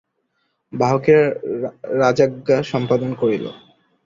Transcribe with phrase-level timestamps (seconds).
[0.73, 1.25] বাহকেরা
[2.01, 3.45] রাজাজ্ঞা সম্পাদন করিল।